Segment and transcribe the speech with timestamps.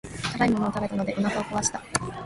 [0.33, 1.79] 辛いものを食べたのでお腹を壊した。